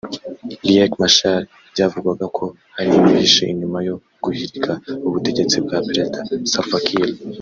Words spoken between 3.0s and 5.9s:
wihishe inyuma yo guhirika ubutegetsi bwa